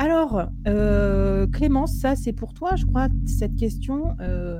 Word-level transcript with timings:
Alors, 0.00 0.46
euh, 0.66 1.46
Clémence, 1.46 1.92
ça 1.92 2.16
c'est 2.16 2.32
pour 2.32 2.54
toi, 2.54 2.74
je 2.74 2.86
crois, 2.86 3.08
cette 3.26 3.54
question. 3.54 4.16
Euh, 4.20 4.58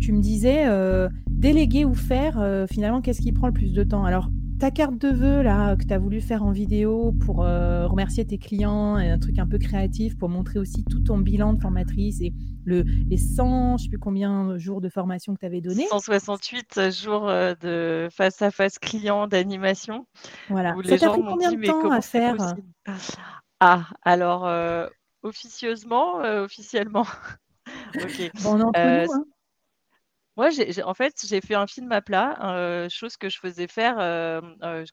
tu 0.00 0.14
me 0.14 0.22
disais, 0.22 0.66
euh, 0.66 1.10
déléguer 1.28 1.84
ou 1.84 1.92
faire, 1.92 2.42
finalement, 2.70 3.02
qu'est-ce 3.02 3.20
qui 3.20 3.32
prend 3.32 3.48
le 3.48 3.52
plus 3.52 3.74
de 3.74 3.84
temps? 3.84 4.02
Alors, 4.06 4.30
ta 4.58 4.70
carte 4.70 4.96
de 4.96 5.08
vœux 5.08 5.42
là 5.42 5.76
que 5.76 5.84
tu 5.84 5.92
as 5.92 5.98
voulu 5.98 6.22
faire 6.22 6.42
en 6.42 6.52
vidéo 6.52 7.12
pour 7.20 7.40
remercier 7.40 8.24
tes 8.24 8.38
clients 8.38 8.98
et 8.98 9.10
un 9.10 9.18
truc 9.18 9.38
un 9.38 9.46
peu 9.46 9.58
créatif 9.58 10.16
pour 10.16 10.30
montrer 10.30 10.58
aussi 10.58 10.84
tout 10.84 11.00
ton 11.00 11.18
bilan 11.18 11.52
de 11.52 11.60
formatrice 11.60 12.22
et 12.22 12.32
le, 12.64 12.84
les 13.10 13.18
100, 13.18 13.76
je 13.76 13.82
sais 13.82 13.88
plus 13.90 13.98
combien 13.98 14.56
jours 14.56 14.80
de 14.80 14.88
formation 14.88 15.34
que 15.34 15.40
tu 15.40 15.46
avais 15.46 15.60
donné. 15.60 15.84
168 15.90 16.90
jours 16.90 17.26
de 17.60 18.08
face 18.10 18.40
à 18.40 18.50
face 18.50 18.78
client 18.78 19.26
d'animation. 19.26 20.06
Voilà. 20.48 20.74
Ça 20.86 20.96
t'a 20.96 21.10
pris 21.10 21.22
combien 21.28 21.52
de 21.52 21.62
temps 21.62 21.90
à 21.90 22.00
faire? 22.00 22.54
Ah, 23.64 23.86
alors, 24.02 24.44
euh, 24.44 24.88
officieusement, 25.22 26.20
euh, 26.24 26.46
officiellement. 26.46 27.06
ok. 27.94 28.32
Bon, 28.42 28.72
euh, 28.76 29.06
hein. 29.08 29.24
Moi, 30.36 30.48
en 30.84 30.94
fait, 30.94 31.14
j'ai 31.24 31.40
fait 31.40 31.54
un 31.54 31.68
film 31.68 31.92
à 31.92 32.02
plat, 32.02 32.88
chose 32.88 33.16
que 33.16 33.28
je 33.28 33.38
faisais 33.38 33.68
faire, 33.68 33.98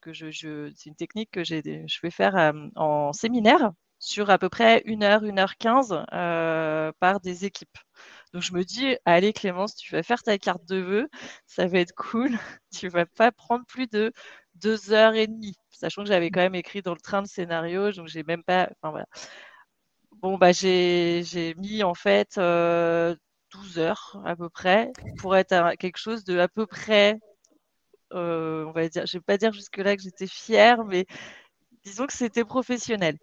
que 0.02 0.14
je, 0.14 0.72
c'est 0.76 0.90
une 0.90 0.96
technique 0.96 1.32
que 1.32 1.44
j'ai, 1.44 1.64
je 1.88 2.00
fais 2.00 2.12
faire 2.12 2.54
en 2.76 3.12
séminaire 3.12 3.72
sur 3.98 4.30
à 4.30 4.38
peu 4.38 4.50
près 4.50 4.84
1 4.86 5.02
heure, 5.02 5.24
1 5.24 5.40
heure 5.40 5.58
15 5.58 6.06
par 7.00 7.22
des 7.22 7.46
équipes. 7.46 7.78
Donc 8.34 8.44
je 8.44 8.54
me 8.54 8.64
dis, 8.64 8.98
allez 9.06 9.34
Clémence, 9.34 9.76
tu 9.76 9.96
vas 9.96 10.04
faire 10.04 10.22
ta 10.22 10.38
carte 10.38 10.66
de 10.66 10.78
vœux, 10.78 11.10
ça 11.48 11.66
va 11.66 11.80
être 11.80 11.96
cool. 11.96 12.30
tu 12.72 12.88
vas 12.88 13.08
pas 13.08 13.32
prendre 13.32 13.66
plus 13.66 13.88
de 13.88 14.14
deux 14.62 14.92
heures 14.94 15.16
et 15.16 15.28
demie, 15.28 15.56
sachant 15.72 16.04
que 16.04 16.10
j'avais 16.10 16.30
quand 16.30 16.42
même 16.42 16.56
écrit 16.56 16.82
dans 16.82 16.94
le 16.94 17.00
train 17.00 17.22
de 17.22 17.28
scénario, 17.28 17.92
donc 17.92 18.08
j'ai 18.08 18.24
même 18.24 18.44
pas. 18.44 18.70
Bon 20.22 20.38
bah 20.38 20.52
j'ai 20.52 21.56
mis 21.58 21.84
en 21.84 21.94
fait 21.94 22.30
12 22.36 22.40
euh, 22.40 23.16
heures 23.78 24.22
à 24.26 24.36
peu 24.36 24.50
près 24.50 24.92
pour 25.18 25.36
être 25.36 25.76
quelque 25.78 25.98
chose 25.98 26.24
de 26.24 26.40
à 26.40 26.48
peu 26.48 26.66
près. 26.66 27.20
Euh, 28.14 28.66
on 28.66 28.72
va 28.72 28.90
dire, 28.90 29.06
je 29.06 29.18
vais 29.18 29.22
pas 29.22 29.38
dire 29.38 29.54
jusque 29.54 29.78
là 29.78 29.96
que 29.96 30.02
j'étais 30.02 30.28
fière, 30.28 30.84
mais 30.84 31.06
disons 31.84 32.08
que 32.08 32.14
c'était 32.14 32.44
professionnel. 32.44 33.18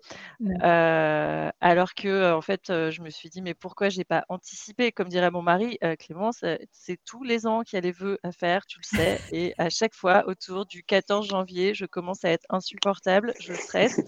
Euh, 0.62 1.50
alors 1.60 1.94
que, 1.94 2.08
euh, 2.08 2.36
en 2.36 2.40
fait, 2.40 2.70
euh, 2.70 2.90
je 2.90 3.02
me 3.02 3.10
suis 3.10 3.28
dit, 3.28 3.42
mais 3.42 3.54
pourquoi 3.54 3.88
j'ai 3.88 4.04
pas 4.04 4.24
anticipé? 4.28 4.92
Comme 4.92 5.08
dirait 5.08 5.30
mon 5.30 5.42
mari, 5.42 5.78
Clémence, 5.98 6.44
c'est 6.72 6.98
tous 7.04 7.22
les 7.22 7.46
ans 7.46 7.62
qu'il 7.62 7.76
y 7.76 7.78
a 7.78 7.80
les 7.80 7.92
vœux 7.92 8.18
à 8.22 8.32
faire, 8.32 8.66
tu 8.66 8.78
le 8.78 8.96
sais. 8.96 9.20
et 9.32 9.54
à 9.58 9.70
chaque 9.70 9.94
fois, 9.94 10.24
autour 10.26 10.66
du 10.66 10.82
14 10.82 11.28
janvier, 11.28 11.74
je 11.74 11.86
commence 11.86 12.24
à 12.24 12.30
être 12.30 12.46
insupportable, 12.50 13.34
je 13.40 13.52
stresse, 13.52 14.00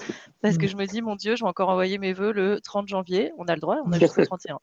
parce 0.42 0.58
que 0.58 0.66
je 0.66 0.76
me 0.76 0.86
dis, 0.86 1.02
mon 1.02 1.16
Dieu, 1.16 1.36
je 1.36 1.44
vais 1.44 1.48
encore 1.48 1.68
envoyer 1.68 1.98
mes 1.98 2.12
vœux 2.12 2.32
le 2.32 2.60
30 2.60 2.88
janvier. 2.88 3.32
On 3.38 3.46
a 3.46 3.54
le 3.54 3.60
droit, 3.60 3.78
on 3.84 3.92
a 3.92 3.98
jusqu'au 4.00 4.24
31. 4.24 4.58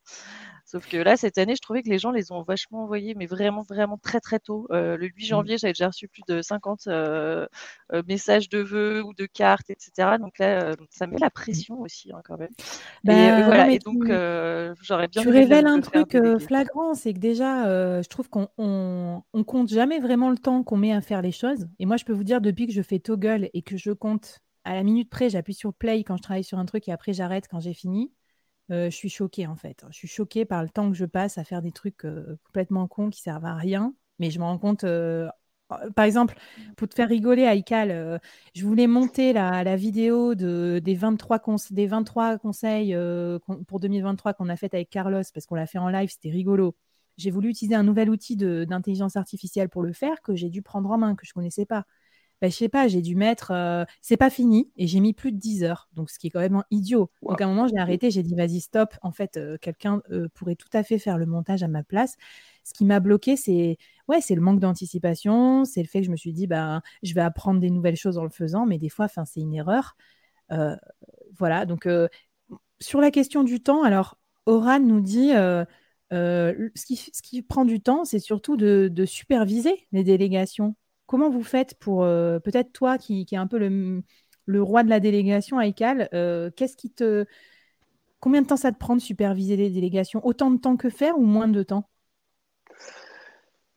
Sauf 0.65 0.87
que 0.87 0.97
là, 0.97 1.15
cette 1.15 1.37
année, 1.37 1.55
je 1.55 1.61
trouvais 1.61 1.83
que 1.83 1.89
les 1.89 1.99
gens 1.99 2.09
les 2.09 2.31
ont 2.31 2.41
vachement 2.41 2.83
envoyés, 2.83 3.13
mais 3.13 3.27
vraiment, 3.27 3.61
vraiment 3.61 3.99
très, 3.99 4.19
très 4.19 4.39
tôt. 4.39 4.67
Euh, 4.71 4.97
le 4.97 5.05
8 5.05 5.13
mmh. 5.13 5.27
janvier, 5.27 5.57
j'avais 5.59 5.73
déjà 5.73 5.87
reçu 5.87 6.07
plus 6.07 6.23
de 6.27 6.41
50 6.41 6.87
euh, 6.87 7.45
euh, 7.93 8.01
messages 8.07 8.49
de 8.49 8.59
vœux 8.59 9.03
ou 9.03 9.13
de 9.13 9.27
cartes, 9.27 9.69
etc. 9.69 10.17
Donc 10.19 10.39
là, 10.39 10.75
ça 10.89 11.05
met 11.05 11.19
la 11.19 11.29
pression 11.29 11.79
aussi, 11.81 12.11
hein, 12.11 12.21
quand 12.25 12.39
même. 12.39 12.49
et, 12.49 13.07
bah, 13.07 13.43
voilà. 13.43 13.69
et 13.69 13.77
donc, 13.77 14.05
j'aurais 14.81 15.07
bien. 15.07 15.21
Tu 15.21 15.29
révèles 15.29 15.67
un 15.67 15.81
truc 15.81 16.17
flagrant, 16.39 16.95
c'est 16.95 17.13
que 17.13 17.19
déjà, 17.19 18.01
je 18.01 18.07
trouve 18.07 18.29
qu'on 18.29 18.47
on, 18.57 19.43
compte 19.43 19.69
jamais 19.69 19.99
vraiment 19.99 20.31
le 20.31 20.37
temps 20.37 20.63
qu'on 20.63 20.77
met 20.77 20.93
à 20.93 21.01
faire 21.01 21.21
les 21.21 21.31
choses. 21.31 21.67
Et 21.77 21.85
moi, 21.85 21.97
je 21.97 22.05
peux 22.05 22.13
vous 22.13 22.23
dire, 22.23 22.41
depuis 22.41 22.65
que 22.65 22.73
je 22.73 22.81
fais 22.81 22.97
toggle 22.97 23.51
et 23.53 23.61
que 23.61 23.77
je 23.77 23.91
compte 23.91 24.39
à 24.63 24.73
la 24.73 24.81
minute 24.81 25.11
près, 25.11 25.29
j'appuie 25.29 25.53
sur 25.53 25.75
play 25.75 26.03
quand 26.03 26.17
je 26.17 26.23
travaille 26.23 26.43
sur 26.43 26.57
un 26.57 26.65
truc 26.65 26.87
et 26.87 26.91
après 26.91 27.13
j'arrête 27.13 27.47
quand 27.47 27.59
j'ai 27.59 27.75
fini. 27.75 28.11
Euh, 28.71 28.89
je 28.89 28.95
suis 28.95 29.09
choquée 29.09 29.47
en 29.47 29.55
fait. 29.55 29.85
Je 29.89 29.95
suis 29.95 30.07
choquée 30.07 30.45
par 30.45 30.63
le 30.63 30.69
temps 30.69 30.89
que 30.89 30.97
je 30.97 31.05
passe 31.05 31.37
à 31.37 31.43
faire 31.43 31.61
des 31.61 31.71
trucs 31.71 32.05
euh, 32.05 32.37
complètement 32.45 32.87
cons 32.87 33.09
qui 33.09 33.21
servent 33.21 33.45
à 33.45 33.55
rien. 33.55 33.93
Mais 34.19 34.31
je 34.31 34.39
me 34.39 34.43
rends 34.45 34.57
compte, 34.57 34.85
euh, 34.85 35.29
par 35.95 36.05
exemple, 36.05 36.35
pour 36.77 36.87
te 36.87 36.95
faire 36.95 37.09
rigoler, 37.09 37.45
Aïkal, 37.45 38.19
je 38.55 38.65
voulais 38.65 38.87
monter 38.87 39.33
la, 39.33 39.75
vidéo 39.75 40.35
de, 40.35 40.79
des, 40.83 40.95
23 40.95 41.41
des 41.71 41.87
23 41.87 42.37
conseils 42.37 42.95
pour 43.67 43.79
2023 43.79 44.33
qu'on 44.33 44.49
a 44.49 44.55
fait 44.55 44.73
avec 44.73 44.89
Carlos 44.89 45.23
parce 45.33 45.45
qu'on 45.45 45.55
l'a 45.55 45.67
fait 45.67 45.79
en 45.79 45.89
live, 45.89 46.09
c'était 46.09 46.29
rigolo. 46.29 46.75
J'ai 47.17 47.31
voulu 47.31 47.49
utiliser 47.49 47.75
un 47.75 47.83
nouvel 47.83 48.09
outil 48.09 48.35
d'intelligence 48.37 49.15
artificielle 49.17 49.69
pour 49.69 49.83
le 49.83 49.91
faire 49.91 50.21
que 50.21 50.35
j'ai 50.35 50.49
dû 50.49 50.61
prendre 50.61 50.89
en 50.91 50.97
main, 50.97 51.15
que 51.15 51.25
je 51.25 51.31
ne 51.31 51.33
connaissais 51.33 51.65
pas 51.65 51.85
bah, 52.41 52.49
je 52.49 52.55
sais 52.55 52.69
pas, 52.69 52.87
j'ai 52.87 53.01
dû 53.01 53.15
mettre, 53.15 53.51
euh, 53.51 53.85
c'est 54.01 54.17
pas 54.17 54.29
fini, 54.29 54.69
et 54.75 54.87
j'ai 54.87 54.99
mis 54.99 55.13
plus 55.13 55.31
de 55.31 55.37
10 55.37 55.63
heures, 55.63 55.89
donc 55.93 56.09
ce 56.09 56.19
qui 56.19 56.27
est 56.27 56.29
quand 56.29 56.41
même 56.41 56.63
idiot. 56.71 57.09
Donc 57.21 57.39
à 57.41 57.45
un 57.45 57.47
moment, 57.47 57.67
j'ai 57.67 57.77
arrêté, 57.77 58.11
j'ai 58.11 58.23
dit, 58.23 58.35
vas-y, 58.35 58.59
stop, 58.59 58.93
en 59.01 59.11
fait, 59.11 59.37
euh, 59.37 59.57
quelqu'un 59.61 60.01
euh, 60.11 60.27
pourrait 60.33 60.55
tout 60.55 60.69
à 60.73 60.83
fait 60.83 60.99
faire 60.99 61.17
le 61.17 61.25
montage 61.25 61.63
à 61.63 61.67
ma 61.67 61.83
place. 61.83 62.15
Ce 62.63 62.73
qui 62.73 62.83
m'a 62.85 62.99
bloqué, 62.99 63.37
c'est 63.37 63.77
ouais, 64.07 64.21
c'est 64.21 64.35
le 64.35 64.41
manque 64.41 64.59
d'anticipation, 64.59 65.65
c'est 65.65 65.81
le 65.81 65.87
fait 65.87 65.99
que 65.99 66.05
je 66.05 66.11
me 66.11 66.17
suis 66.17 66.33
dit, 66.33 66.47
bah, 66.47 66.81
je 67.03 67.13
vais 67.13 67.21
apprendre 67.21 67.59
des 67.59 67.69
nouvelles 67.69 67.95
choses 67.95 68.17
en 68.17 68.23
le 68.23 68.29
faisant, 68.29 68.65
mais 68.65 68.77
des 68.77 68.89
fois, 68.89 69.07
c'est 69.07 69.39
une 69.39 69.53
erreur. 69.53 69.95
voilà, 71.37 71.65
donc 71.65 71.87
sur 72.79 73.01
la 73.01 73.11
question 73.11 73.43
du 73.43 73.61
temps, 73.61 73.83
alors, 73.83 74.17
Oran 74.45 74.79
nous 74.79 75.01
dit... 75.01 75.29
ce, 76.11 76.85
qui, 76.85 76.95
ce, 76.97 77.21
qui, 77.21 77.41
prend 77.41 77.65
du 77.65 77.81
temps, 77.81 78.05
c'est 78.05 78.19
surtout 78.19 78.57
de, 78.57 78.89
de, 78.91 79.05
superviser 79.05 79.87
les 79.91 80.03
délégations. 80.03 80.75
Comment 81.15 81.29
vous 81.29 81.43
faites 81.43 81.75
pour, 81.75 82.03
euh, 82.03 82.39
peut-être 82.39 82.73
toi 82.73 82.97
qui, 82.97 83.25
qui 83.25 83.35
est 83.35 83.37
un 83.37 83.47
peu 83.47 83.57
le, 83.57 84.61
roi 84.61 84.83
de 84.83 84.89
la 84.89 84.99
délégation 84.99 85.57
à 85.57 85.63
euh, 86.13 86.51
qu'est-ce 86.53 86.75
qui 86.75 86.91
te... 86.91 87.23
Combien 88.19 88.41
de 88.41 88.47
temps 88.47 88.57
ça 88.57 88.73
te 88.73 88.77
prend 88.77 88.97
de 88.97 88.99
superviser 88.99 89.55
les 89.55 89.69
délégations? 89.69 90.19
Autant 90.25 90.51
de 90.51 90.57
temps 90.57 90.75
que 90.75 90.89
faire 90.89 91.17
ou 91.17 91.23
moins 91.23 91.47
de 91.47 91.63
temps? 91.63 91.87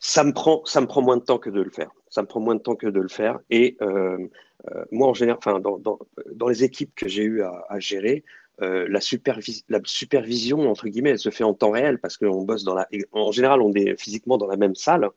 Ça 0.00 0.24
me, 0.24 0.32
prend, 0.32 0.64
moins 1.00 1.16
de 1.16 1.22
temps 1.22 1.38
que 1.38 1.48
de 1.48 1.62
le 1.62 1.70
faire. 1.70 1.92
Ça 2.08 2.22
me 2.22 2.26
prend 2.26 2.40
moins 2.40 2.56
de 2.56 2.60
temps 2.60 2.74
que 2.74 2.88
de 2.88 3.00
le 3.00 3.06
faire. 3.06 3.38
Et 3.50 3.76
euh, 3.82 4.18
moi, 4.90 5.06
en 5.06 5.14
général, 5.14 5.62
dans, 5.62 6.48
les 6.48 6.64
équipes 6.64 6.92
que 6.96 7.06
j'ai 7.06 7.22
eu 7.22 7.42
à, 7.42 7.78
gérer, 7.78 8.24
la, 8.58 8.86
la, 8.88 9.80
supervision, 9.84 10.68
entre 10.68 10.88
guillemets, 10.88 11.10
elle 11.10 11.20
se 11.20 11.30
fait 11.30 11.44
en 11.44 11.54
temps 11.54 11.70
réel 11.70 12.00
parce 12.00 12.16
qu'on 12.16 12.42
bosse 12.42 12.64
dans 12.64 12.74
la. 12.74 12.88
En 13.12 13.30
général, 13.30 13.62
on 13.62 13.72
est 13.74 13.96
physiquement 13.96 14.38
dans 14.38 14.48
la 14.48 14.56
même 14.56 14.74
salle. 14.74 15.08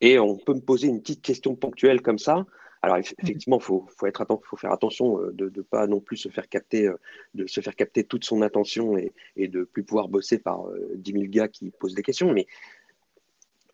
Et 0.00 0.18
on 0.18 0.36
peut 0.36 0.54
me 0.54 0.60
poser 0.60 0.88
une 0.88 1.00
petite 1.00 1.22
question 1.22 1.54
ponctuelle 1.54 2.02
comme 2.02 2.18
ça. 2.18 2.46
Alors 2.82 2.96
mhm. 2.96 3.04
effectivement, 3.22 3.58
il 3.58 3.62
faut, 3.62 3.86
faut, 3.96 4.06
être 4.06 4.24
faut 4.44 4.56
faire 4.56 4.72
attention 4.72 5.20
euh, 5.20 5.32
de 5.32 5.52
ne 5.54 5.62
pas 5.62 5.86
non 5.86 6.00
plus 6.00 6.16
se 6.16 6.28
faire 6.28 6.48
capter, 6.48 6.86
euh, 6.86 6.96
de 7.34 7.46
se 7.46 7.60
faire 7.60 7.76
capter 7.76 8.04
toute 8.04 8.24
son 8.24 8.42
attention 8.42 8.96
et, 8.96 9.12
et 9.36 9.48
de 9.48 9.64
plus 9.64 9.84
pouvoir 9.84 10.08
bosser 10.08 10.38
par 10.38 10.64
10 10.94 11.12
euh, 11.12 11.18
000 11.18 11.30
gars 11.30 11.48
qui 11.48 11.70
posent 11.70 11.94
des 11.94 12.02
questions. 12.02 12.32
Mais 12.32 12.46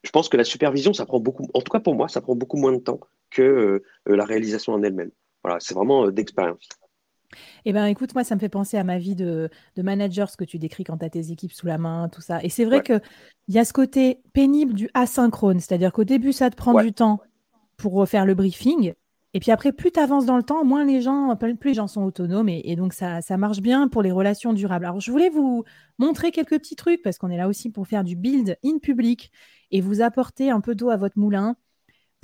je 0.02 0.10
pense 0.10 0.28
que 0.28 0.36
la 0.36 0.44
supervision, 0.44 0.92
ça 0.92 1.06
prend 1.06 1.20
beaucoup, 1.20 1.48
en 1.54 1.60
tout 1.60 1.70
cas 1.70 1.80
pour 1.80 1.94
moi, 1.94 2.08
ça 2.08 2.20
prend 2.20 2.34
beaucoup 2.34 2.56
moins 2.56 2.72
de 2.72 2.80
temps 2.80 3.00
que 3.30 3.82
la 4.06 4.24
réalisation 4.24 4.72
en 4.72 4.82
elle-même. 4.82 5.10
Voilà, 5.42 5.58
c'est 5.60 5.74
vraiment 5.74 6.10
d'expérience. 6.10 6.68
Eh 7.64 7.72
bien, 7.72 7.86
écoute, 7.86 8.14
moi, 8.14 8.24
ça 8.24 8.34
me 8.34 8.40
fait 8.40 8.48
penser 8.48 8.76
à 8.76 8.84
ma 8.84 8.98
vie 8.98 9.14
de, 9.14 9.50
manager, 9.76 10.30
ce 10.30 10.36
que 10.36 10.44
tu 10.44 10.58
décris 10.58 10.84
quand 10.84 10.98
tu 10.98 11.04
as 11.04 11.10
tes 11.10 11.30
équipes 11.30 11.52
sous 11.52 11.66
la 11.66 11.78
main, 11.78 12.08
tout 12.08 12.20
ça. 12.20 12.42
Et 12.42 12.48
c'est 12.48 12.64
vrai 12.64 12.82
qu'il 12.82 13.00
y 13.48 13.58
a 13.58 13.64
ce 13.64 13.72
côté 13.72 14.20
pénible 14.32 14.74
du 14.74 14.88
asynchrone, 14.94 15.60
c'est-à-dire 15.60 15.92
qu'au 15.92 16.04
début, 16.04 16.32
ça 16.32 16.50
te 16.50 16.56
prend 16.56 16.80
du 16.82 16.92
temps 16.92 17.20
pour 17.76 17.92
refaire 17.92 18.26
le 18.26 18.34
briefing. 18.34 18.94
Et 19.34 19.38
puis 19.38 19.50
après, 19.50 19.70
plus 19.70 19.92
tu 19.92 20.00
avances 20.00 20.24
dans 20.24 20.38
le 20.38 20.42
temps, 20.42 20.64
moins 20.64 20.84
les 20.84 21.02
gens, 21.02 21.36
plus 21.36 21.56
les 21.64 21.74
gens 21.74 21.88
sont 21.88 22.02
autonomes. 22.04 22.48
Et, 22.48 22.74
donc, 22.74 22.94
ça, 22.94 23.20
ça, 23.20 23.36
marche 23.36 23.60
bien 23.60 23.86
pour 23.86 24.00
les 24.00 24.10
relations 24.10 24.54
durables. 24.54 24.86
Alors, 24.86 25.00
je 25.00 25.10
voulais 25.10 25.28
vous 25.28 25.64
montrer 25.98 26.30
quelques 26.30 26.58
petits 26.58 26.76
trucs 26.76 27.02
parce 27.02 27.18
qu'on 27.18 27.28
est 27.28 27.36
là 27.36 27.46
aussi 27.46 27.70
pour 27.70 27.86
faire 27.86 28.02
du 28.02 28.16
build 28.16 28.56
in 28.64 28.78
public 28.78 29.30
et 29.70 29.82
vous 29.82 30.00
apporter 30.00 30.50
un 30.50 30.60
peu 30.60 30.74
d'eau 30.74 30.88
à 30.88 30.96
votre 30.96 31.18
moulin 31.18 31.56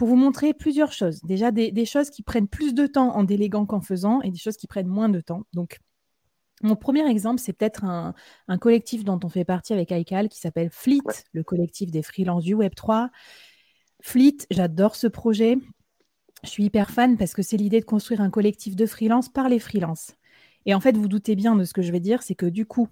pour 0.02 0.08
vous 0.08 0.16
montrer 0.16 0.52
plusieurs 0.52 0.90
choses. 0.90 1.20
Déjà, 1.22 1.52
des, 1.52 1.84
choses 1.84 2.10
qui 2.10 2.24
prennent 2.24 2.48
plus 2.48 2.74
de 2.74 2.88
temps 2.88 3.14
en 3.14 3.22
déléguant 3.22 3.66
qu'en 3.66 3.80
faisant 3.80 4.20
et 4.22 4.32
des 4.32 4.36
choses 4.36 4.56
qui 4.56 4.66
prennent 4.66 4.88
moins 4.88 5.08
de 5.08 5.20
temps. 5.20 5.44
Donc, 5.52 5.78
mon 6.60 6.74
premier 6.74 7.08
exemple, 7.08 7.40
c'est 7.40 7.52
peut-être 7.52 7.84
un, 7.84 8.12
collectif 8.60 9.04
dont 9.04 9.20
on 9.22 9.28
fait 9.28 9.44
partie 9.44 9.72
avec 9.72 9.92
iCal 9.92 10.28
qui 10.28 10.40
s'appelle 10.40 10.70
Fleet, 10.72 11.04
le 11.32 11.44
collectif 11.44 11.92
des 11.92 12.02
freelances 12.02 12.42
du 12.42 12.56
Web3. 12.56 13.10
Fleet, 14.00 14.38
j'adore 14.50 14.96
ce 14.96 15.06
projet. 15.06 15.56
Je 16.42 16.48
suis 16.48 16.64
hyper 16.64 16.90
fan 16.90 17.16
parce 17.16 17.32
que 17.32 17.42
c'est 17.42 17.56
l'idée 17.56 17.78
de 17.78 17.84
construire 17.84 18.22
un 18.22 18.30
collectif 18.30 18.74
de 18.74 18.86
freelance 18.86 19.28
par 19.28 19.48
les 19.48 19.60
freelances. 19.60 20.16
Et 20.66 20.74
en 20.74 20.80
fait, 20.80 20.96
vous 20.96 21.06
doutez 21.06 21.36
bien 21.36 21.54
de 21.54 21.62
ce 21.62 21.72
que 21.72 21.82
je 21.82 21.92
vais 21.92 22.00
dire, 22.00 22.24
c'est 22.24 22.34
que 22.34 22.46
du 22.46 22.66
coup, 22.66 22.88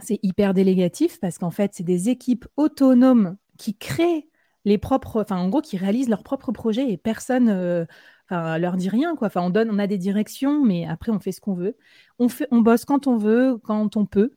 c'est 0.00 0.20
hyper 0.22 0.52
délégatif 0.52 1.18
parce 1.18 1.38
qu'en 1.38 1.50
fait, 1.50 1.70
c'est 1.72 1.82
des 1.82 2.10
équipes 2.10 2.46
autonomes 2.58 3.38
qui 3.56 3.74
créent 3.74 4.29
les 4.64 4.78
propres, 4.78 5.22
enfin 5.22 5.38
en 5.38 5.48
gros, 5.48 5.60
qui 5.62 5.76
réalisent 5.76 6.08
leurs 6.08 6.22
propres 6.22 6.52
projets 6.52 6.90
et 6.90 6.96
personne 6.96 7.48
euh, 7.48 7.86
leur 8.30 8.76
dit 8.76 8.88
rien 8.88 9.16
quoi. 9.16 9.28
Enfin, 9.28 9.42
on 9.42 9.50
donne, 9.50 9.70
on 9.70 9.78
a 9.78 9.86
des 9.86 9.98
directions, 9.98 10.64
mais 10.64 10.86
après 10.86 11.12
on 11.12 11.18
fait 11.18 11.32
ce 11.32 11.40
qu'on 11.40 11.54
veut. 11.54 11.76
On 12.18 12.28
fait, 12.28 12.46
on 12.50 12.60
bosse 12.60 12.84
quand 12.84 13.06
on 13.06 13.16
veut, 13.16 13.58
quand 13.58 13.96
on 13.96 14.06
peut. 14.06 14.32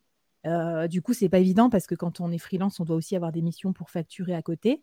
Euh, 0.46 0.88
du 0.88 1.02
coup, 1.02 1.14
c'est 1.14 1.28
pas 1.28 1.38
évident 1.38 1.70
parce 1.70 1.86
que 1.86 1.94
quand 1.94 2.20
on 2.20 2.30
est 2.30 2.38
freelance, 2.38 2.80
on 2.80 2.84
doit 2.84 2.96
aussi 2.96 3.16
avoir 3.16 3.32
des 3.32 3.42
missions 3.42 3.72
pour 3.72 3.90
facturer 3.90 4.34
à 4.34 4.42
côté. 4.42 4.82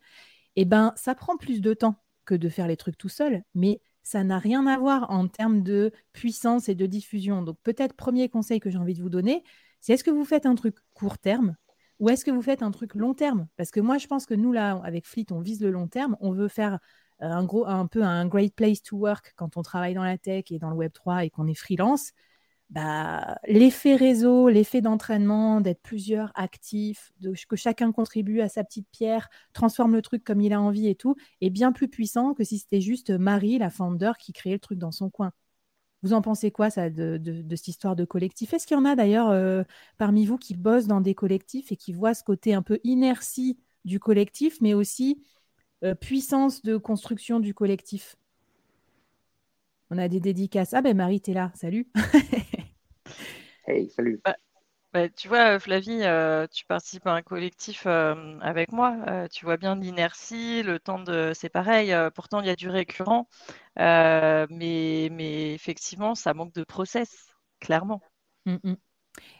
Et 0.56 0.62
eh 0.62 0.64
ben, 0.64 0.92
ça 0.96 1.14
prend 1.14 1.36
plus 1.36 1.60
de 1.60 1.74
temps 1.74 1.96
que 2.24 2.34
de 2.34 2.48
faire 2.48 2.68
les 2.68 2.76
trucs 2.76 2.98
tout 2.98 3.08
seul, 3.08 3.42
mais 3.54 3.80
ça 4.02 4.24
n'a 4.24 4.38
rien 4.38 4.66
à 4.66 4.78
voir 4.78 5.10
en 5.10 5.28
termes 5.28 5.62
de 5.62 5.92
puissance 6.12 6.68
et 6.68 6.74
de 6.74 6.86
diffusion. 6.86 7.42
Donc 7.42 7.56
peut-être 7.62 7.94
premier 7.94 8.28
conseil 8.28 8.60
que 8.60 8.70
j'ai 8.70 8.78
envie 8.78 8.94
de 8.94 9.02
vous 9.02 9.08
donner, 9.08 9.44
c'est 9.80 9.94
est-ce 9.94 10.04
que 10.04 10.10
vous 10.10 10.24
faites 10.24 10.46
un 10.46 10.54
truc 10.54 10.76
court 10.94 11.18
terme 11.18 11.56
ou 12.02 12.08
est-ce 12.08 12.24
que 12.24 12.32
vous 12.32 12.42
faites 12.42 12.64
un 12.64 12.72
truc 12.72 12.96
long 12.96 13.14
terme? 13.14 13.46
Parce 13.56 13.70
que 13.70 13.78
moi, 13.78 13.96
je 13.96 14.08
pense 14.08 14.26
que 14.26 14.34
nous, 14.34 14.50
là, 14.50 14.80
avec 14.82 15.06
Fleet, 15.06 15.26
on 15.30 15.38
vise 15.38 15.60
le 15.62 15.70
long 15.70 15.86
terme. 15.86 16.16
On 16.18 16.32
veut 16.32 16.48
faire 16.48 16.80
euh, 17.22 17.26
un, 17.30 17.44
gros, 17.44 17.64
un 17.64 17.86
peu 17.86 18.02
un 18.02 18.26
great 18.26 18.56
place 18.56 18.82
to 18.82 18.96
work 18.96 19.34
quand 19.36 19.56
on 19.56 19.62
travaille 19.62 19.94
dans 19.94 20.02
la 20.02 20.18
tech 20.18 20.46
et 20.50 20.58
dans 20.58 20.70
le 20.70 20.76
Web3 20.76 21.24
et 21.24 21.30
qu'on 21.30 21.46
est 21.46 21.54
freelance. 21.54 22.10
Bah, 22.70 23.38
l'effet 23.46 23.94
réseau, 23.94 24.48
l'effet 24.48 24.80
d'entraînement, 24.80 25.60
d'être 25.60 25.80
plusieurs 25.80 26.32
actifs, 26.34 27.12
de, 27.20 27.34
que 27.48 27.54
chacun 27.54 27.92
contribue 27.92 28.40
à 28.40 28.48
sa 28.48 28.64
petite 28.64 28.88
pierre, 28.90 29.28
transforme 29.52 29.92
le 29.92 30.02
truc 30.02 30.24
comme 30.24 30.40
il 30.40 30.52
a 30.52 30.60
envie 30.60 30.88
et 30.88 30.96
tout, 30.96 31.14
est 31.40 31.50
bien 31.50 31.70
plus 31.70 31.86
puissant 31.86 32.34
que 32.34 32.42
si 32.42 32.58
c'était 32.58 32.80
juste 32.80 33.10
Marie, 33.10 33.58
la 33.58 33.70
founder, 33.70 34.12
qui 34.18 34.32
créait 34.32 34.54
le 34.54 34.58
truc 34.58 34.78
dans 34.78 34.90
son 34.90 35.08
coin. 35.08 35.30
Vous 36.02 36.12
en 36.12 36.22
pensez 36.22 36.50
quoi, 36.50 36.68
ça, 36.68 36.90
de, 36.90 37.20
cette 37.50 37.68
histoire 37.68 37.94
de 37.94 38.04
collectif? 38.04 38.52
Est-ce 38.52 38.66
qu'il 38.66 38.76
y 38.76 38.80
en 38.80 38.84
a 38.84 38.96
d'ailleurs 38.96 39.30
euh, 39.30 39.62
parmi 39.98 40.26
vous 40.26 40.36
qui 40.36 40.54
bossent 40.54 40.86
dans 40.88 41.00
des 41.00 41.14
collectifs 41.14 41.70
et 41.70 41.76
qui 41.76 41.92
voient 41.92 42.14
ce 42.14 42.24
côté 42.24 42.54
un 42.54 42.62
peu 42.62 42.80
inertie 42.82 43.58
du 43.84 44.00
collectif, 44.00 44.60
mais 44.60 44.74
aussi 44.74 45.22
euh, 45.84 45.94
puissance 45.94 46.62
de 46.62 46.76
construction 46.76 47.38
du 47.38 47.54
collectif? 47.54 48.16
On 49.90 49.98
a 49.98 50.08
des 50.08 50.20
dédicaces. 50.20 50.74
Ah 50.74 50.82
ben 50.82 50.96
Marie, 50.96 51.20
t'es 51.20 51.34
là, 51.34 51.52
salut 51.54 51.88
Hey, 53.66 53.88
salut. 53.90 54.20
Bah, 54.24 54.36
bah, 54.92 55.08
tu 55.08 55.28
vois, 55.28 55.58
Flavie, 55.58 56.02
euh, 56.02 56.46
tu 56.52 56.66
participes 56.66 57.06
à 57.06 57.14
un 57.14 57.22
collectif 57.22 57.84
euh, 57.86 58.38
avec 58.40 58.72
moi. 58.72 58.94
Euh, 59.08 59.26
tu 59.28 59.46
vois 59.46 59.56
bien 59.56 59.74
l'inertie, 59.74 60.62
le 60.62 60.78
temps 60.78 60.98
de. 60.98 61.32
C'est 61.34 61.48
pareil. 61.48 61.94
pourtant, 62.14 62.40
il 62.40 62.46
y 62.46 62.50
a 62.50 62.56
du 62.56 62.68
récurrent, 62.68 63.26
mais, 63.76 65.08
mais 65.10 65.54
effectivement, 65.54 66.14
ça 66.14 66.34
manque 66.34 66.52
de 66.52 66.64
process, 66.64 67.28
clairement. 67.58 68.02
Mm, 68.44 68.56
mm. 68.64 68.76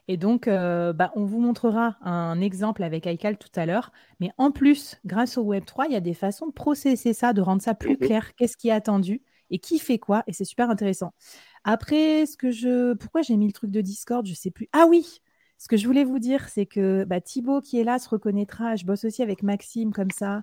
Et 0.09 0.17
donc, 0.17 0.49
bah, 0.49 1.13
on 1.17 1.27
vous 1.27 1.41
montrera 1.41 1.97
un 2.01 2.41
exemple 2.41 2.83
avec 2.83 3.05
iCal 3.05 3.37
tout 3.37 3.53
à 3.55 3.67
l'heure. 3.67 3.93
Mais 4.21 4.31
en 4.39 4.53
plus, 4.53 4.99
grâce 5.05 5.37
au 5.37 5.45
Web3, 5.45 5.87
il 5.87 5.93
y 5.93 5.97
a 5.97 6.01
des 6.01 6.15
façons 6.15 6.47
de 6.47 6.53
processer 6.53 7.13
ça, 7.13 7.35
de 7.35 7.43
rendre 7.43 7.61
ça 7.61 7.75
plus 7.75 7.97
mm-hmm. 7.97 8.07
clair. 8.07 8.35
Qu'est-ce 8.37 8.57
qui 8.57 8.69
est 8.69 8.73
attendu 8.73 9.23
et 9.51 9.59
qui 9.59 9.79
fait 9.79 9.99
quoi? 9.99 10.23
Et 10.27 10.33
c'est 10.33 10.47
super 10.47 10.71
intéressant. 10.71 11.13
Après, 11.65 12.25
ce 12.25 12.39
que 12.39 12.51
je, 12.51 12.95
pourquoi 12.95 13.21
j'ai 13.21 13.37
mis 13.37 13.47
le 13.47 13.53
truc 13.53 13.71
de 13.71 13.83
Discord, 13.83 14.27
je 14.27 14.35
sais 14.35 14.51
plus. 14.51 14.69
Ah 14.73 14.87
oui, 14.89 15.21
ce 15.63 15.69
que 15.69 15.77
je 15.77 15.87
voulais 15.87 16.03
vous 16.03 16.19
dire, 16.19 16.49
c'est 16.49 16.67
que 16.67 17.05
bah, 17.05 17.21
Thibaut 17.21 17.61
qui 17.61 17.79
est 17.79 17.85
là 17.85 18.01
se 18.01 18.09
reconnaîtra. 18.09 18.75
Je 18.75 18.85
bosse 18.85 19.05
aussi 19.05 19.23
avec 19.23 19.45
Maxime 19.45 19.93
comme 19.93 20.11
ça. 20.11 20.43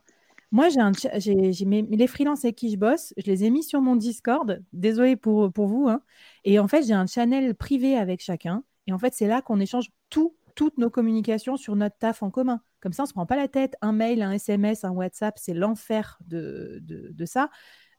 Moi, 0.53 0.69
j'ai, 0.69 0.79
un, 0.79 0.93
j'ai, 1.17 1.35
les 1.51 2.07
freelances 2.07 2.45
avec 2.45 2.55
qui 2.55 2.71
je 2.71 2.77
bosse, 2.77 3.13
je 3.17 3.25
les 3.25 3.43
ai 3.43 3.49
mis 3.49 3.61
sur 3.61 3.81
mon 3.81 3.97
Discord. 3.97 4.63
Désolé 4.71 5.17
pour, 5.17 5.51
pour 5.51 5.67
vous. 5.67 5.89
Hein. 5.89 6.01
Et 6.45 6.57
en 6.57 6.69
fait, 6.69 6.83
j'ai 6.83 6.93
un 6.93 7.05
channel 7.05 7.53
privé 7.53 7.97
avec 7.97 8.21
chacun. 8.21 8.63
Et 8.87 8.93
en 8.93 8.97
fait, 8.97 9.13
c'est 9.13 9.27
là 9.27 9.41
qu'on 9.41 9.59
échange 9.59 9.89
tout, 10.09 10.37
toutes 10.55 10.77
nos 10.77 10.89
communications 10.89 11.57
sur 11.57 11.75
notre 11.75 11.97
taf 11.97 12.23
en 12.23 12.29
commun. 12.29 12.61
Comme 12.79 12.93
ça, 12.93 13.03
on 13.03 13.05
ne 13.05 13.09
se 13.09 13.13
prend 13.13 13.25
pas 13.25 13.35
la 13.35 13.49
tête. 13.49 13.75
Un 13.81 13.91
mail, 13.91 14.21
un 14.21 14.31
SMS, 14.31 14.85
un 14.85 14.91
WhatsApp, 14.91 15.37
c'est 15.37 15.53
l'enfer 15.53 16.17
de 16.29 16.79
ça 17.25 17.49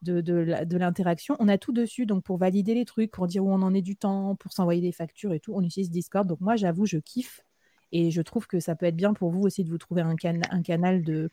de, 0.02 0.76
l'interaction. 0.76 1.37
On 1.38 1.49
a 1.49 1.58
tout 1.58 1.73
dessus, 1.73 2.06
donc 2.06 2.25
pour 2.25 2.38
valider 2.38 2.75
les 2.75 2.85
trucs, 2.85 3.11
pour 3.11 3.26
dire 3.26 3.44
où 3.44 3.50
on 3.52 3.62
en 3.62 3.75
est 3.75 3.82
du 3.82 3.97
temps, 3.97 4.37
pour 4.37 4.52
s'envoyer 4.52 4.81
des 4.81 4.93
factures 4.93 5.32
et 5.32 5.41
tout, 5.41 5.52
on 5.55 5.62
utilise 5.62 5.91
Discord. 5.91 6.26
Donc 6.26 6.41
moi, 6.41 6.56
j'avoue, 6.56 6.87
je 6.87 6.99
kiffe 6.99 7.44
et 7.93 8.11
je 8.11 8.23
trouve 8.23 8.47
que 8.47 8.61
ça 8.61 8.76
peut 8.76 8.87
être 8.87 8.97
bien 8.97 9.14
pour 9.14 9.31
vous 9.31 9.43
aussi 9.43 9.64
de 9.64 9.70
vous 9.70 9.79
trouver 9.79 10.02
un, 10.02 10.17
canal 10.17 11.02
de, 11.02 11.31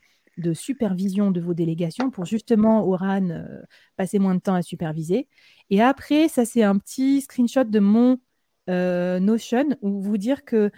supervision 0.54 1.30
de 1.30 1.40
vos 1.40 1.54
délégations 1.54 2.10
pour 2.10 2.24
justement, 2.24 2.86
Oran, 2.86 3.30
euh, 3.30 3.62
passer 3.96 4.18
moins 4.18 4.34
de 4.34 4.40
temps 4.40 4.54
à 4.54 4.62
superviser. 4.62 5.28
Et 5.70 5.82
après, 5.82 6.28
ça, 6.28 6.44
c'est 6.44 6.62
un 6.62 6.78
petit 6.78 7.20
screenshot 7.22 7.64
de 7.64 7.80
mon 7.80 8.18
euh, 8.68 9.20
Notion 9.20 9.76
où 9.82 10.00
vous 10.00 10.18
dire 10.18 10.44
que 10.44 10.70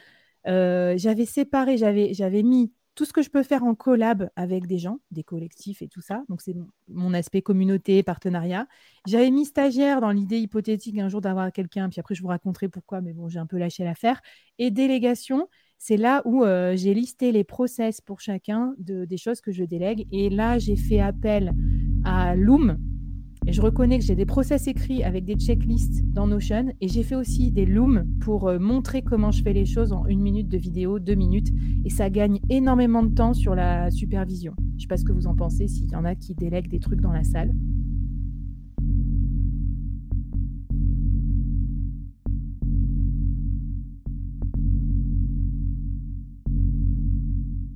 euh, 0.46 0.94
j'avais 0.96 1.26
séparé, 1.26 1.76
j'avais 1.76 2.42
mis 2.42 2.72
tout 3.00 3.06
ce 3.06 3.14
que 3.14 3.22
je 3.22 3.30
peux 3.30 3.42
faire 3.42 3.64
en 3.64 3.74
collab 3.74 4.28
avec 4.36 4.66
des 4.66 4.76
gens, 4.76 5.00
des 5.10 5.22
collectifs 5.22 5.80
et 5.80 5.88
tout 5.88 6.02
ça. 6.02 6.22
Donc, 6.28 6.42
c'est 6.42 6.54
mon 6.86 7.14
aspect 7.14 7.40
communauté, 7.40 8.02
partenariat. 8.02 8.66
J'avais 9.06 9.30
mis 9.30 9.46
stagiaire 9.46 10.02
dans 10.02 10.10
l'idée 10.10 10.38
hypothétique 10.38 10.98
un 10.98 11.08
jour 11.08 11.22
d'avoir 11.22 11.50
quelqu'un, 11.50 11.88
puis 11.88 11.98
après, 11.98 12.14
je 12.14 12.20
vous 12.20 12.28
raconterai 12.28 12.68
pourquoi, 12.68 13.00
mais 13.00 13.14
bon, 13.14 13.30
j'ai 13.30 13.38
un 13.38 13.46
peu 13.46 13.56
lâché 13.56 13.84
l'affaire. 13.84 14.20
Et 14.58 14.70
délégation, 14.70 15.48
c'est 15.78 15.96
là 15.96 16.20
où 16.26 16.44
euh, 16.44 16.76
j'ai 16.76 16.92
listé 16.92 17.32
les 17.32 17.42
process 17.42 18.02
pour 18.02 18.20
chacun 18.20 18.74
de, 18.76 19.06
des 19.06 19.16
choses 19.16 19.40
que 19.40 19.50
je 19.50 19.64
délègue. 19.64 20.06
Et 20.12 20.28
là, 20.28 20.58
j'ai 20.58 20.76
fait 20.76 21.00
appel 21.00 21.54
à 22.04 22.36
Loom, 22.36 22.76
et 23.46 23.52
je 23.52 23.62
reconnais 23.62 23.98
que 23.98 24.04
j'ai 24.04 24.14
des 24.14 24.26
process 24.26 24.66
écrits 24.66 25.02
avec 25.02 25.24
des 25.24 25.34
checklists 25.34 26.04
dans 26.12 26.26
Notion 26.26 26.72
et 26.80 26.88
j'ai 26.88 27.02
fait 27.02 27.14
aussi 27.14 27.50
des 27.50 27.64
looms 27.64 28.06
pour 28.20 28.48
euh, 28.48 28.58
montrer 28.58 29.02
comment 29.02 29.30
je 29.30 29.42
fais 29.42 29.52
les 29.52 29.64
choses 29.64 29.92
en 29.92 30.06
une 30.06 30.20
minute 30.20 30.48
de 30.48 30.58
vidéo, 30.58 30.98
deux 30.98 31.14
minutes. 31.14 31.48
Et 31.84 31.90
ça 31.90 32.10
gagne 32.10 32.40
énormément 32.50 33.02
de 33.02 33.14
temps 33.14 33.32
sur 33.32 33.54
la 33.54 33.90
supervision. 33.90 34.52
Je 34.58 34.74
ne 34.74 34.80
sais 34.80 34.86
pas 34.86 34.96
ce 34.98 35.04
que 35.04 35.12
vous 35.12 35.26
en 35.26 35.34
pensez, 35.34 35.68
s'il 35.68 35.90
y 35.90 35.96
en 35.96 36.04
a 36.04 36.14
qui 36.14 36.34
délèguent 36.34 36.68
des 36.68 36.80
trucs 36.80 37.00
dans 37.00 37.12
la 37.12 37.24
salle. 37.24 37.52